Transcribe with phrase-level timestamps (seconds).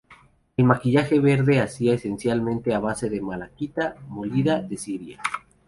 [0.57, 5.21] El maquillaje verde se hacía esencialmente a base de malaquita molida de Siria.